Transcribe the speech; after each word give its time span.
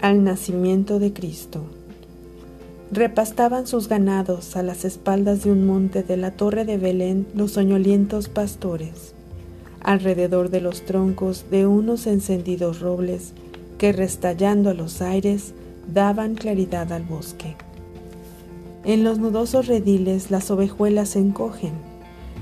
al 0.00 0.24
nacimiento 0.24 0.98
de 0.98 1.12
Cristo. 1.12 1.64
Repastaban 2.90 3.66
sus 3.66 3.88
ganados 3.88 4.56
a 4.56 4.62
las 4.62 4.84
espaldas 4.84 5.44
de 5.44 5.52
un 5.52 5.66
monte 5.66 6.02
de 6.02 6.16
la 6.16 6.32
torre 6.32 6.64
de 6.64 6.78
Belén 6.78 7.26
los 7.34 7.52
soñolientos 7.52 8.28
pastores, 8.28 9.14
alrededor 9.82 10.50
de 10.50 10.60
los 10.60 10.82
troncos 10.82 11.44
de 11.50 11.66
unos 11.66 12.06
encendidos 12.06 12.80
robles 12.80 13.32
que 13.78 13.92
restallando 13.92 14.70
a 14.70 14.74
los 14.74 15.02
aires 15.02 15.54
daban 15.92 16.34
claridad 16.34 16.92
al 16.92 17.02
bosque. 17.02 17.56
En 18.84 19.04
los 19.04 19.18
nudosos 19.18 19.66
rediles 19.66 20.30
las 20.30 20.50
ovejuelas 20.50 21.10
se 21.10 21.18
encogen, 21.18 21.72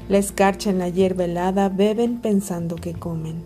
la 0.08 0.18
escarcha 0.18 0.70
en 0.70 0.78
la 0.78 0.88
hierba 0.88 1.24
helada 1.24 1.68
beben 1.68 2.20
pensando 2.20 2.76
que 2.76 2.94
comen. 2.94 3.42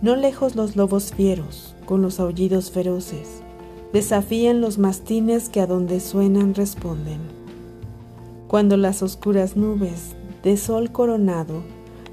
No 0.00 0.16
lejos 0.16 0.56
los 0.56 0.74
lobos 0.74 1.12
fieros, 1.12 1.76
con 1.92 2.00
los 2.00 2.20
aullidos 2.20 2.70
feroces, 2.70 3.42
desafían 3.92 4.62
los 4.62 4.78
mastines 4.78 5.50
que 5.50 5.60
a 5.60 5.66
donde 5.66 6.00
suenan 6.00 6.54
responden. 6.54 7.20
Cuando 8.48 8.78
las 8.78 9.02
oscuras 9.02 9.58
nubes, 9.58 10.14
de 10.42 10.56
sol 10.56 10.90
coronado, 10.90 11.62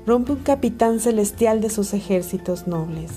rompe 0.06 0.34
un 0.34 0.40
capitán 0.40 1.00
celestial 1.00 1.62
de 1.62 1.70
sus 1.70 1.94
ejércitos 1.94 2.68
nobles. 2.68 3.10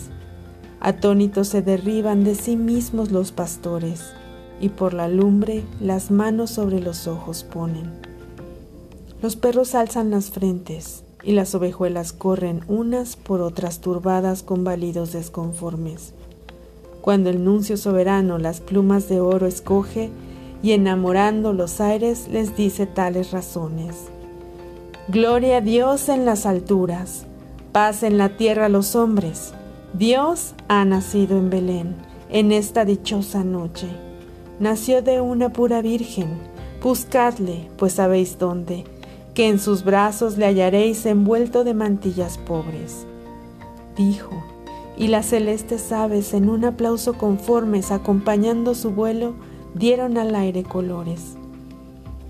Atónitos 0.79 1.49
se 1.49 1.63
derriban 1.63 2.23
de 2.23 2.37
sí 2.37 2.55
mismos 2.55 3.11
los 3.11 3.33
pastores, 3.33 4.13
y 4.61 4.69
por 4.69 4.95
la 4.95 5.09
lumbre 5.09 5.65
las 5.81 6.13
manos 6.13 6.51
sobre 6.51 6.79
los 6.79 7.09
ojos 7.09 7.43
ponen. 7.43 7.91
Los 9.21 9.35
perros 9.35 9.75
alzan 9.75 10.13
las 10.13 10.31
frentes, 10.31 11.03
y 11.25 11.33
las 11.33 11.57
ovejuelas 11.57 12.13
corren 12.13 12.61
unas 12.69 13.17
por 13.17 13.41
otras 13.41 13.81
turbadas 13.81 14.45
con 14.45 14.63
balidos 14.63 15.11
desconformes 15.11 16.15
cuando 17.03 17.29
el 17.29 17.45
nuncio 17.45 17.77
soberano 17.77 18.39
las 18.39 18.61
plumas 18.61 19.09
de 19.09 19.21
oro 19.21 19.47
escoge 19.47 20.11
y 20.63 20.73
enamorando 20.73 21.53
los 21.53 21.81
aires 21.81 22.29
les 22.29 22.57
dice 22.57 22.87
tales 22.87 23.33
razones. 23.33 23.97
Gloria 25.09 25.59
a 25.59 25.61
Dios 25.61 26.09
en 26.09 26.25
las 26.25 26.47
alturas, 26.47 27.27
paz 27.73 28.05
en 28.05 28.17
la 28.17 28.37
tierra 28.37 28.67
a 28.67 28.71
los 28.71 28.95
hombres. 28.95 29.53
Dios 29.93 30.55
ha 30.69 30.85
nacido 30.85 31.37
en 31.37 31.51
Belén, 31.51 31.97
en 32.31 32.53
esta 32.53 32.85
dichosa 32.85 33.43
noche. 33.43 33.89
Nació 34.61 35.03
de 35.03 35.21
una 35.21 35.53
pura 35.53 35.83
virgen, 35.83 36.29
buscadle, 36.81 37.69
pues 37.77 37.95
sabéis 37.95 38.39
dónde, 38.39 38.85
que 39.35 39.49
en 39.49 39.59
sus 39.59 39.83
brazos 39.83 40.39
le 40.39 40.47
hallaréis 40.47 41.05
envuelto 41.05 41.65
de 41.65 41.75
mantillas 41.75 42.39
pobres. 42.39 43.07
Dijo, 43.97 44.31
y 45.03 45.09
las 45.09 45.27
celestes 45.27 45.91
aves 45.91 46.33
en 46.33 46.49
un 46.49 46.65
aplauso 46.65 47.15
conformes 47.15 47.91
acompañando 47.91 48.73
su 48.77 48.93
vuelo 48.93 49.35
dieron 49.75 50.17
al 50.17 50.33
aire 50.37 50.63
colores. 50.63 51.35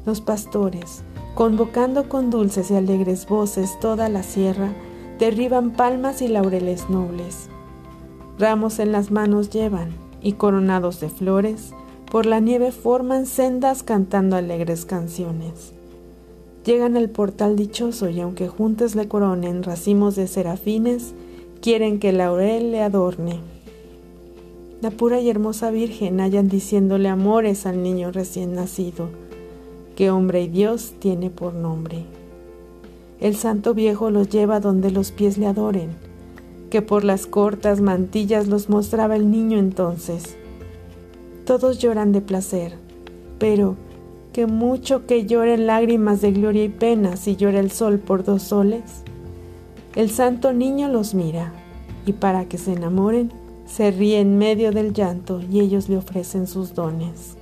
Los 0.07 0.23
pastores, 0.23 1.05
convocando 1.35 2.09
con 2.09 2.31
dulces 2.31 2.71
y 2.71 2.75
alegres 2.75 3.27
voces 3.27 3.79
toda 3.79 4.09
la 4.09 4.23
sierra, 4.23 4.73
derriban 5.19 5.73
palmas 5.73 6.23
y 6.23 6.29
laureles 6.29 6.89
nobles. 6.89 7.51
Ramos 8.39 8.79
en 8.79 8.91
las 8.91 9.11
manos 9.11 9.51
llevan 9.51 9.91
y 10.23 10.33
coronados 10.33 10.99
de 10.99 11.11
flores, 11.11 11.75
por 12.11 12.25
la 12.25 12.41
nieve 12.41 12.73
forman 12.73 13.27
sendas 13.27 13.83
cantando 13.83 14.35
alegres 14.35 14.87
canciones. 14.87 15.75
Llegan 16.65 16.97
al 16.97 17.11
portal 17.11 17.55
dichoso 17.55 18.09
y 18.09 18.23
aunque 18.23 18.49
juntos 18.49 18.95
le 18.95 19.09
coronen 19.09 19.63
racimos 19.63 20.17
de 20.17 20.27
serafines, 20.27 21.13
quieren 21.63 22.01
que 22.01 22.13
laurel 22.13 22.73
le 22.73 22.83
adorne. 22.83 23.39
La 24.81 24.91
pura 24.91 25.21
y 25.21 25.31
hermosa 25.31 25.71
Virgen 25.71 26.21
hallan 26.21 26.49
diciéndole 26.49 27.09
amores 27.09 27.67
al 27.67 27.85
niño 27.85 28.11
recién 28.11 28.57
nacido, 28.57 29.11
que 29.95 30.11
hombre 30.11 30.43
y 30.43 30.49
Dios 30.49 30.95
tiene 30.99 31.31
por 31.31 31.55
nombre. 31.55 32.03
El 33.21 33.37
santo 33.37 33.75
viejo 33.75 34.11
los 34.11 34.29
lleva 34.29 34.59
donde 34.59 34.91
los 34.91 35.13
pies 35.13 35.39
le 35.39 35.47
adoren, 35.47 35.91
que 36.69 36.83
por 36.83 37.05
las 37.05 37.29
cortas 37.29 37.81
mantillas 37.81 38.49
los 38.49 38.69
mostraba 38.69 39.15
el 39.15 39.31
niño 39.31 39.57
entonces. 39.57 40.37
Todos 41.45 41.79
lloran 41.79 42.11
de 42.11 42.23
placer, 42.23 42.75
pero 43.39 43.77
que 44.33 44.47
mucho 44.47 45.07
que 45.07 45.27
lloren 45.27 45.69
lágrimas 45.69 46.21
de 46.23 46.33
gloria 46.33 46.65
y 46.65 46.71
pena 46.71 47.17
si 47.17 47.37
llora 47.37 47.61
el 47.61 47.71
sol 47.71 48.01
por 48.01 48.25
dos 48.25 48.43
soles. 48.43 49.05
El 49.95 50.11
santo 50.11 50.53
niño 50.53 50.89
los 50.89 51.15
mira 51.15 51.53
y 52.07 52.15
para 52.15 52.47
que 52.47 52.59
se 52.59 52.73
enamoren, 52.73 53.31
se 53.67 53.91
ríe 53.91 54.21
en 54.21 54.39
medio 54.39 54.73
del 54.73 54.93
llanto 54.93 55.41
y 55.41 55.61
ellos 55.61 55.89
le 55.89 55.97
ofrecen 55.97 56.47
sus 56.47 56.75
dones. 56.75 57.37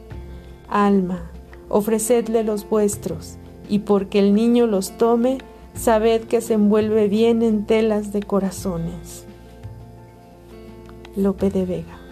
Alma, 0.69 1.31
ofrecedle 1.69 2.44
los 2.44 2.69
vuestros, 2.69 3.37
y 3.69 3.81
porque 3.81 4.19
el 4.19 4.34
niño 4.34 4.66
los 4.66 4.99
tome, 4.99 5.38
sabed 5.75 6.22
que 6.22 6.41
se 6.41 6.55
envuelve 6.55 7.09
bien 7.09 7.43
en 7.43 7.66
telas 7.66 8.12
de 8.12 8.22
corazones. 8.22 9.25
Lope 11.17 11.50
de 11.50 11.65
Vega 11.65 12.09